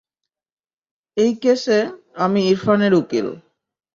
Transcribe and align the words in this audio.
এই 1.17 1.31
কেসে, 1.35 1.79
আমি 2.15 2.39
ইরফানের 2.47 2.93
উকিল! 2.93 3.27